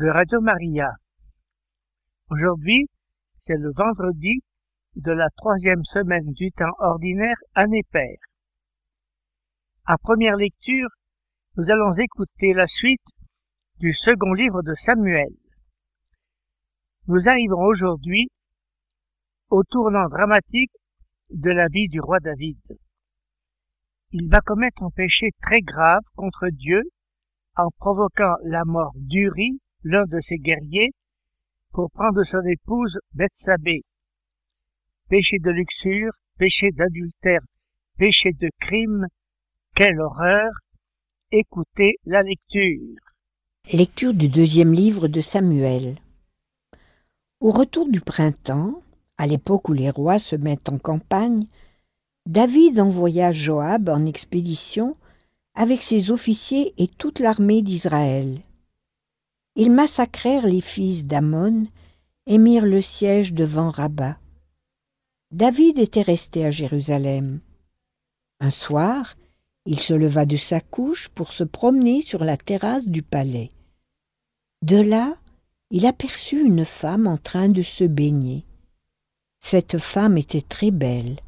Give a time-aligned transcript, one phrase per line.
[0.00, 0.88] de Radio Maria.
[2.30, 2.86] Aujourd'hui,
[3.46, 4.40] c'est le vendredi
[4.96, 8.18] de la troisième semaine du temps ordinaire année paire.
[9.84, 10.88] À première lecture,
[11.58, 13.04] nous allons écouter la suite
[13.78, 15.34] du second livre de Samuel.
[17.06, 18.28] Nous arrivons aujourd'hui
[19.50, 20.72] au tournant dramatique
[21.28, 22.58] de la vie du roi David
[24.12, 26.82] il va commettre un péché très grave contre Dieu
[27.56, 30.90] en provoquant la mort d'Uri, l'un de ses guerriers,
[31.72, 33.82] pour prendre son épouse Bethsabée.
[35.08, 37.40] Péché de luxure, péché d'adultère,
[37.98, 39.06] péché de crime,
[39.74, 40.50] quelle horreur
[41.32, 42.96] Écoutez la lecture.
[43.72, 45.96] Lecture du deuxième livre de Samuel.
[47.40, 48.82] Au retour du printemps,
[49.16, 51.44] à l'époque où les rois se mettent en campagne,
[52.26, 54.96] David envoya Joab en expédition
[55.54, 58.40] avec ses officiers et toute l'armée d'Israël.
[59.56, 61.66] Ils massacrèrent les fils d'Amon
[62.26, 64.18] et mirent le siège devant Rabat.
[65.32, 67.40] David était resté à Jérusalem.
[68.40, 69.16] Un soir,
[69.66, 73.50] il se leva de sa couche pour se promener sur la terrasse du palais.
[74.62, 75.14] De là,
[75.70, 78.44] il aperçut une femme en train de se baigner.
[79.40, 81.20] Cette femme était très belle.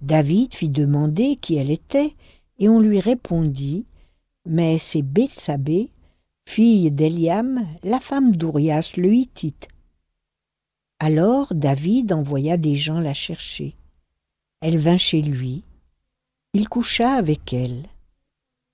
[0.00, 2.14] David fit demander qui elle était,
[2.58, 3.86] et on lui répondit
[4.46, 5.90] Mais c'est Bethsabée,
[6.46, 9.68] fille d'Eliam, la femme d'Urias le Hittite.
[10.98, 13.74] Alors David envoya des gens la chercher.
[14.60, 15.64] Elle vint chez lui.
[16.54, 17.82] Il coucha avec elle.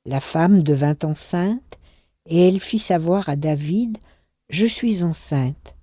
[0.05, 1.79] La femme devint enceinte,
[2.27, 3.99] et elle fit savoir à David
[4.51, 5.75] Je suis enceinte.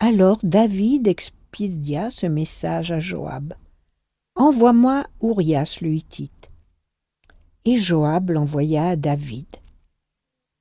[0.00, 3.54] Alors David expédia ce message à Joab.
[4.34, 6.48] Envoie-moi Urias le Hittite.
[7.64, 9.46] Et Joab l'envoya à David.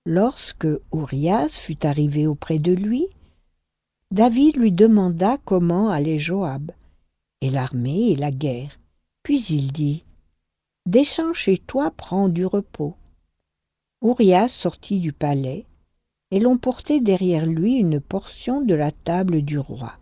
[0.05, 3.07] Lorsque Urias fut arrivé auprès de lui,
[4.11, 6.71] David lui demanda comment allait Joab,
[7.41, 8.77] et l'armée et la guerre.
[9.23, 10.03] Puis il dit
[10.85, 12.93] Descends chez toi, prends du repos.
[14.03, 15.65] Urias sortit du palais,
[16.29, 19.97] et l'on portait derrière lui une portion de la table du roi.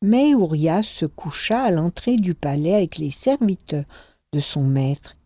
[0.00, 3.84] Mais Urias se coucha à l'entrée du palais avec les serviteurs
[4.32, 5.16] de son maître.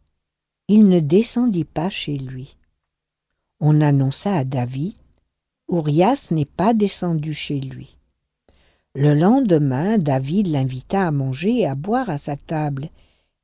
[0.67, 2.57] Il ne descendit pas chez lui.
[3.65, 4.95] On annonça à David
[5.69, 7.97] Urias n'est pas descendu chez lui.
[8.97, 12.91] Le lendemain, David l'invita à manger et à boire à sa table,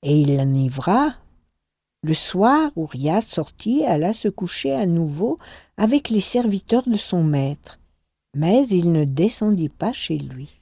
[0.03, 1.15] et il l'enivra.
[2.03, 5.39] Le soir, Urias sortit et alla se coucher à nouveau
[5.77, 7.79] avec les serviteurs de son maître,
[8.35, 10.61] mais il ne descendit pas chez lui.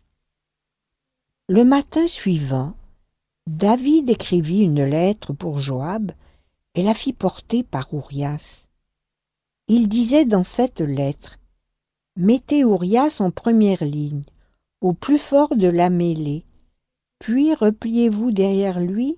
[1.48, 2.74] Le matin suivant,
[3.46, 6.12] David écrivit une lettre pour Joab
[6.74, 8.65] et la fit porter par Urias.
[9.68, 11.38] Il disait dans cette lettre
[12.14, 14.22] Mettez Urias en première ligne,
[14.80, 16.44] au plus fort de la mêlée,
[17.18, 19.16] puis repliez-vous derrière lui,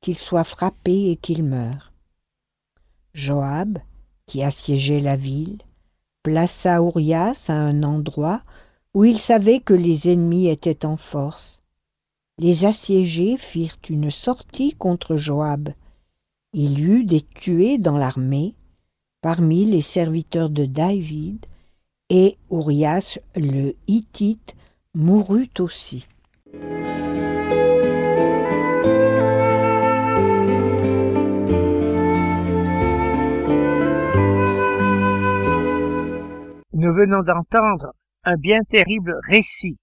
[0.00, 1.92] qu'il soit frappé et qu'il meure.
[3.14, 3.78] Joab,
[4.26, 5.58] qui assiégeait la ville,
[6.24, 8.42] plaça Urias à un endroit
[8.92, 11.62] où il savait que les ennemis étaient en force.
[12.38, 15.68] Les assiégés firent une sortie contre Joab.
[16.52, 18.56] Il y eut des tués dans l'armée,
[19.20, 21.46] parmi les serviteurs de David,
[22.08, 24.54] et Urias le Hittite
[24.94, 26.06] mourut aussi.
[36.72, 37.92] Nous venons d'entendre
[38.22, 39.78] un bien terrible récit.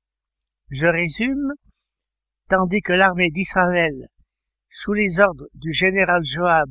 [0.69, 1.53] Je résume,
[2.49, 4.07] tandis que l'armée d'Israël,
[4.69, 6.69] sous les ordres du général Joab,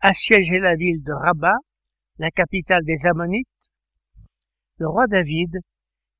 [0.00, 1.58] assiégeait la ville de Rabat,
[2.20, 3.48] la capitale des Ammonites,
[4.76, 5.56] le roi David,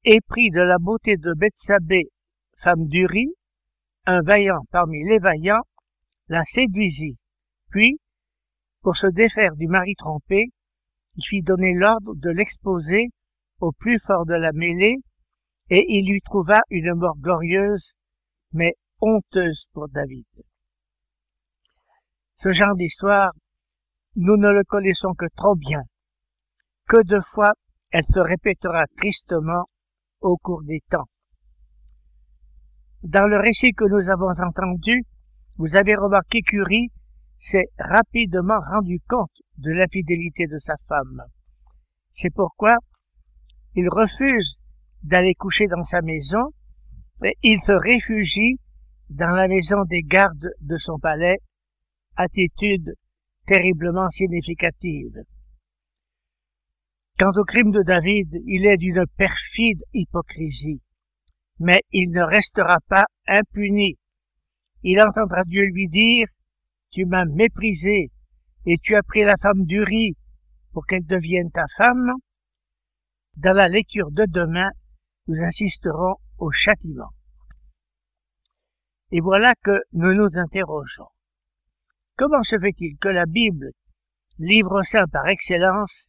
[0.03, 2.09] épris de la beauté de Bethsabée,
[2.57, 3.29] femme d'Uri,
[4.07, 5.61] un vaillant parmi les vaillants,
[6.29, 7.19] la séduisit.
[7.69, 7.99] Puis,
[8.81, 10.47] pour se défaire du mari trompé,
[11.17, 13.09] il fit donner l'ordre de l'exposer
[13.61, 14.97] au plus fort de la mêlée,
[15.69, 17.93] et il lui trouva une mort glorieuse,
[18.53, 20.25] mais honteuse pour David.
[22.43, 23.33] Ce genre d'histoire,
[24.17, 25.83] nous ne le connaissons que trop bien.
[26.89, 27.53] Que de fois
[27.91, 29.65] elle se répétera tristement
[30.21, 31.09] au cours des temps.
[33.03, 35.03] Dans le récit que nous avons entendu,
[35.59, 36.91] vous avez remarqué qu'Uri
[37.39, 41.23] s'est rapidement rendu compte de l'infidélité de sa femme.
[42.13, 42.77] C'est pourquoi
[43.75, 44.57] il refuse
[45.03, 46.53] d'aller coucher dans sa maison
[47.25, 48.59] et il se réfugie
[49.09, 51.39] dans la maison des gardes de son palais,
[52.17, 52.95] attitude
[53.51, 55.25] terriblement significative.
[57.19, 60.81] Quant au crime de David, il est d'une perfide hypocrisie,
[61.59, 63.99] mais il ne restera pas impuni.
[64.85, 66.29] Il entendra Dieu lui dire,
[66.93, 68.13] Tu m'as méprisé,
[68.67, 70.17] et tu as pris la femme d'Uri
[70.73, 72.13] pour qu'elle devienne ta femme.
[73.37, 74.71] Dans la lecture de demain,
[75.27, 77.11] nous assisterons au châtiment.
[79.11, 81.09] Et voilà que nous nous interrogeons.
[82.21, 83.71] Comment se fait-il que la Bible,
[84.39, 86.05] livre saint par excellence,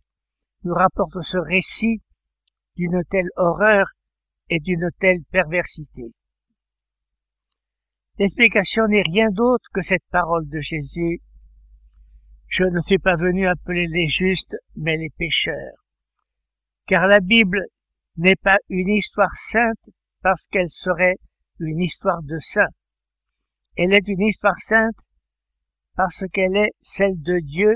[0.65, 2.01] nous rapporte ce récit
[2.75, 3.85] d'une telle horreur
[4.49, 6.11] et d'une telle perversité?
[8.19, 11.21] L'explication n'est rien d'autre que cette parole de Jésus.
[12.49, 15.77] Je ne suis pas venu appeler les justes, mais les pécheurs.
[16.87, 17.63] Car la Bible
[18.17, 19.89] n'est pas une histoire sainte
[20.21, 21.15] parce qu'elle serait
[21.61, 22.67] une histoire de saint.
[23.77, 24.97] Elle est une histoire sainte
[25.95, 27.75] parce qu'elle est celle de Dieu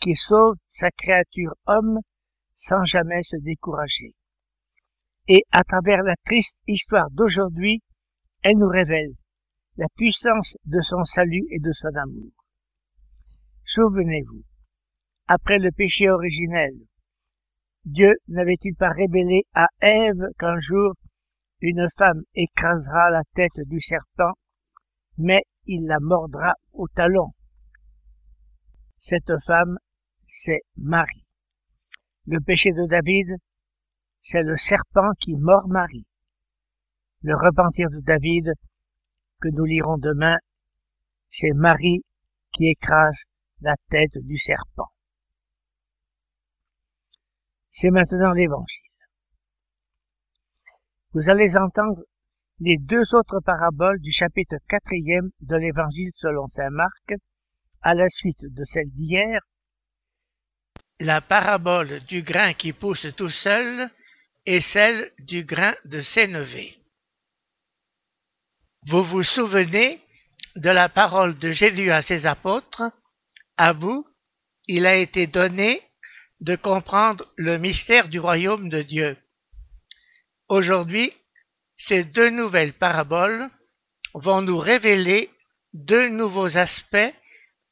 [0.00, 2.00] qui sauve sa créature homme
[2.56, 4.12] sans jamais se décourager.
[5.28, 7.82] Et à travers la triste histoire d'aujourd'hui,
[8.42, 9.12] elle nous révèle
[9.76, 12.32] la puissance de son salut et de son amour.
[13.64, 14.42] Souvenez-vous,
[15.26, 16.74] après le péché originel,
[17.84, 20.94] Dieu n'avait-il pas révélé à Ève qu'un jour
[21.60, 24.32] une femme écrasera la tête du serpent,
[25.16, 27.32] mais il la mordra au talon.
[29.06, 29.76] Cette femme,
[30.28, 31.26] c'est Marie.
[32.24, 33.36] Le péché de David,
[34.22, 36.06] c'est le serpent qui mord Marie.
[37.20, 38.54] Le repentir de David,
[39.42, 40.38] que nous lirons demain,
[41.28, 42.02] c'est Marie
[42.54, 43.24] qui écrase
[43.60, 44.90] la tête du serpent.
[47.72, 48.90] C'est maintenant l'évangile.
[51.12, 52.00] Vous allez entendre
[52.58, 57.12] les deux autres paraboles du chapitre quatrième de l'évangile selon saint Marc,
[57.84, 59.42] à la suite de celle d'hier,
[61.00, 63.90] la parabole du grain qui pousse tout seul
[64.46, 66.78] et celle du grain de sénévé.
[68.86, 70.00] Vous vous souvenez
[70.56, 72.82] de la parole de Jésus à ses apôtres?
[73.58, 74.06] À vous,
[74.66, 75.82] il a été donné
[76.40, 79.16] de comprendre le mystère du royaume de Dieu.
[80.48, 81.12] Aujourd'hui,
[81.76, 83.50] ces deux nouvelles paraboles
[84.14, 85.30] vont nous révéler
[85.74, 87.12] deux nouveaux aspects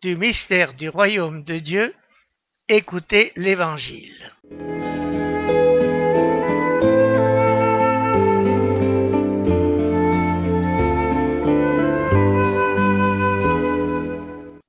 [0.03, 1.95] du mystère du royaume de Dieu.
[2.69, 4.33] Écoutez l'Évangile.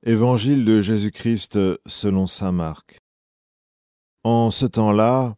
[0.04, 3.00] Évangile de Jésus-Christ selon Saint Marc.
[4.22, 5.34] En ce temps-là,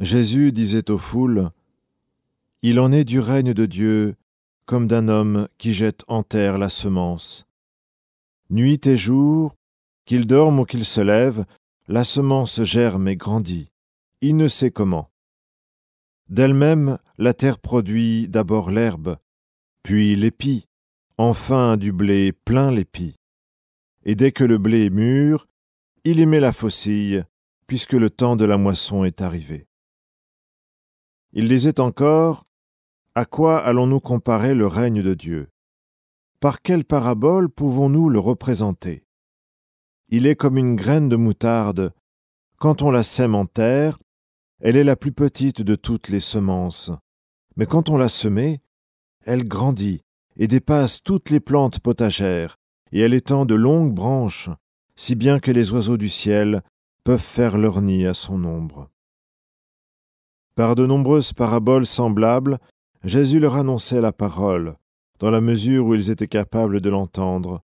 [0.00, 1.50] Jésus disait aux foules,
[2.62, 4.16] Il en est du règne de Dieu
[4.64, 7.46] comme d'un homme qui jette en terre la semence.
[8.48, 9.56] Nuit et jour,
[10.04, 11.44] qu'il dorme ou qu'il se lève,
[11.88, 13.72] la semence germe et grandit.
[14.20, 15.10] Il ne sait comment.
[16.28, 19.16] D'elle-même, la terre produit d'abord l'herbe,
[19.82, 20.66] puis l'épi,
[21.18, 23.16] enfin du blé plein l'épi.
[24.04, 25.46] Et dès que le blé est mûr,
[26.04, 27.24] il y met la faucille,
[27.66, 29.66] puisque le temps de la moisson est arrivé.
[31.32, 32.44] Il disait encore,
[33.14, 35.48] À quoi allons-nous comparer le règne de Dieu?
[36.46, 39.04] Par quelle parabole pouvons-nous le représenter?
[40.10, 41.92] Il est comme une graine de moutarde.
[42.60, 43.98] Quand on la sème en terre,
[44.60, 46.92] elle est la plus petite de toutes les semences.
[47.56, 48.60] Mais quand on l'a semée,
[49.24, 50.02] elle grandit
[50.36, 52.54] et dépasse toutes les plantes potagères,
[52.92, 54.48] et elle étend de longues branches,
[54.94, 56.62] si bien que les oiseaux du ciel
[57.02, 58.88] peuvent faire leur nid à son ombre.
[60.54, 62.60] Par de nombreuses paraboles semblables,
[63.02, 64.76] Jésus leur annonçait la parole,
[65.18, 67.62] dans la mesure où ils étaient capables de l'entendre.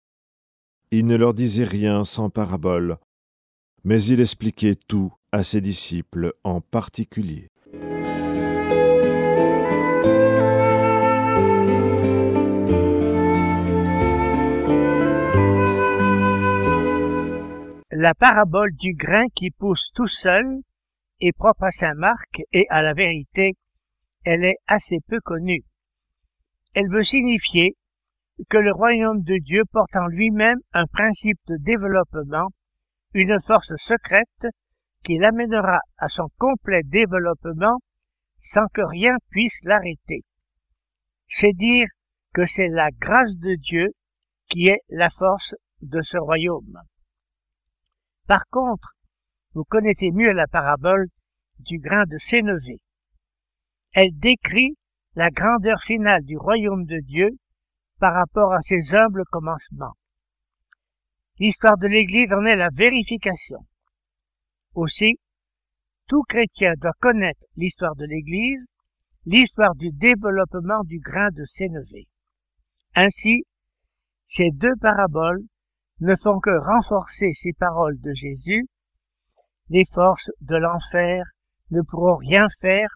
[0.91, 2.98] Il ne leur disait rien sans parabole,
[3.84, 7.48] mais il expliquait tout à ses disciples en particulier.
[17.93, 20.62] La parabole du grain qui pousse tout seul
[21.20, 23.53] est propre à saint Marc et à la vérité,
[24.24, 25.63] elle est assez peu connue.
[26.73, 27.75] Elle veut signifier
[28.49, 32.49] que le royaume de Dieu porte en lui-même un principe de développement,
[33.13, 34.47] une force secrète
[35.03, 37.79] qui l'amènera à son complet développement
[38.39, 40.21] sans que rien puisse l'arrêter.
[41.27, 41.87] C'est dire
[42.33, 43.87] que c'est la grâce de Dieu
[44.47, 46.79] qui est la force de ce royaume.
[48.27, 48.95] Par contre,
[49.53, 51.07] vous connaissez mieux la parabole
[51.59, 52.79] du grain de sénévé.
[53.93, 54.75] Elle décrit
[55.15, 57.30] la grandeur finale du royaume de Dieu
[58.00, 59.96] par rapport à ses humbles commencements.
[61.38, 63.60] L'histoire de l'Église en est la vérification.
[64.74, 65.20] Aussi,
[66.08, 68.63] tout chrétien doit connaître l'histoire de l'Église,
[69.25, 72.08] l'histoire du développement du grain de sénévé.
[72.96, 73.44] Ainsi,
[74.27, 75.44] ces deux paraboles
[76.00, 78.65] ne font que renforcer ces paroles de Jésus.
[79.70, 81.25] Les forces de l'enfer
[81.70, 82.89] ne pourront rien faire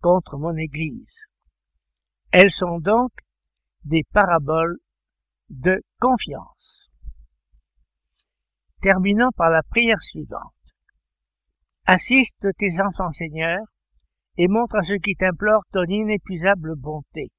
[0.00, 1.18] contre mon Église.
[2.32, 3.12] Elles sont donc
[3.84, 4.78] des paraboles
[5.50, 6.88] de confiance.
[8.80, 10.54] Terminons par la prière suivante.
[11.84, 13.58] Assiste tes enfants, Seigneur,
[14.38, 17.30] et montre à ceux qui t'implorent ton inépuisable bonté.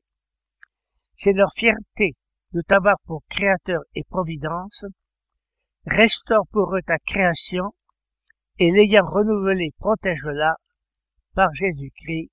[1.16, 2.14] C'est leur fierté
[2.52, 4.86] de t'avoir pour créateur et providence.
[5.88, 7.74] Restaure pour eux ta création,
[8.60, 10.56] et l'ayant renouvelée, protège-la
[11.34, 12.30] par Jésus-Christ.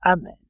[0.00, 0.49] Amen.